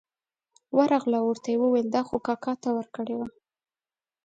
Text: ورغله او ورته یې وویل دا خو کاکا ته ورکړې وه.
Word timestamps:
ورغله 0.77 1.17
او 1.21 1.25
ورته 1.31 1.47
یې 1.53 1.57
وویل 1.61 1.87
دا 1.91 2.01
خو 2.07 2.15
کاکا 2.27 2.53
ته 2.63 2.69
ورکړې 2.77 3.15
وه. 3.17 3.27